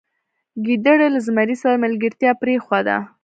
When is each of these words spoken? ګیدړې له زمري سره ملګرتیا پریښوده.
ګیدړې 0.65 1.07
له 1.15 1.19
زمري 1.27 1.55
سره 1.61 1.81
ملګرتیا 1.85 2.31
پریښوده. 2.41 2.97